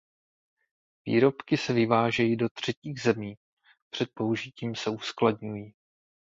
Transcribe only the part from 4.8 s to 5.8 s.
uskladňují.